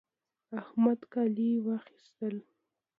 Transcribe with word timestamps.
احمد 0.61 0.99
کالي 1.13 1.49
واخيستل 1.65 2.35